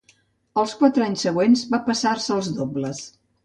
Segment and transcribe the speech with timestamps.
[0.61, 3.07] Els quatre anys següents va passar-se als dobles.